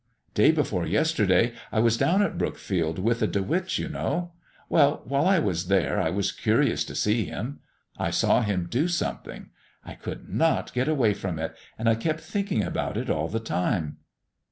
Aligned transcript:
Day 0.33 0.51
before 0.51 0.87
yesterday 0.87 1.53
I 1.71 1.77
was 1.79 1.95
down 1.95 2.23
at 2.23 2.35
Brookfield 2.35 2.97
with 2.97 3.19
the 3.19 3.27
De 3.27 3.43
Witts, 3.43 3.77
you 3.77 3.87
know. 3.87 4.31
Well, 4.67 5.03
while 5.05 5.27
I 5.27 5.37
was 5.37 5.67
there 5.67 6.01
I 6.01 6.09
was 6.09 6.31
curious 6.31 6.83
to 6.85 6.95
see 6.95 7.25
Him. 7.25 7.59
I 7.99 8.09
saw 8.09 8.41
Him 8.41 8.65
do 8.67 8.87
something; 8.87 9.51
I 9.85 9.93
could 9.93 10.27
not 10.27 10.73
get 10.73 10.87
away 10.87 11.13
from 11.13 11.37
it, 11.37 11.55
and 11.77 11.87
I 11.87 11.93
kept 11.93 12.21
thinking 12.21 12.63
about 12.63 12.97
it 12.97 13.11
all 13.11 13.27
the 13.27 13.39
time." 13.39 13.97